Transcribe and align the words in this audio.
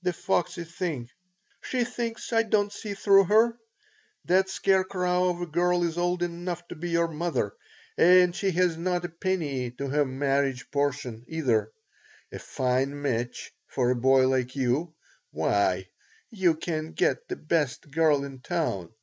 The 0.00 0.14
foxy 0.14 0.64
thing! 0.64 1.10
She 1.60 1.84
thinks 1.84 2.32
I 2.32 2.42
don't 2.44 2.72
see 2.72 2.94
through 2.94 3.24
her. 3.24 3.58
That 4.24 4.48
scarecrow 4.48 5.28
of 5.28 5.42
a 5.42 5.46
girl 5.46 5.84
is 5.84 5.98
old 5.98 6.22
enough 6.22 6.66
to 6.68 6.74
be 6.74 6.88
your 6.88 7.08
mother, 7.08 7.52
and 7.98 8.34
she 8.34 8.52
has 8.52 8.78
not 8.78 9.04
a 9.04 9.10
penny 9.10 9.70
to 9.72 9.86
her 9.88 10.06
marriage 10.06 10.70
portion, 10.70 11.26
either. 11.28 11.72
A 12.32 12.38
fine 12.38 13.02
match 13.02 13.52
for 13.66 13.90
a 13.90 13.94
boy 13.96 14.26
like 14.28 14.56
you! 14.56 14.94
Why, 15.30 15.88
you 16.30 16.54
can 16.54 16.92
get 16.92 17.28
the 17.28 17.36
best 17.36 17.90
girl 17.90 18.24
in 18.24 18.40
town." 18.40 18.94